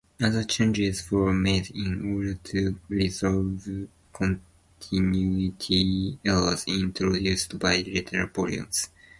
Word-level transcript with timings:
Other 0.19 0.43
changes 0.45 1.11
were 1.11 1.31
made 1.31 1.69
in 1.69 2.15
order 2.15 2.33
to 2.45 2.75
resolve 2.89 3.69
continuity 4.11 6.17
errors 6.25 6.63
introduced 6.65 7.59
by 7.59 7.83
later 7.83 8.25
volumes. 8.25 8.89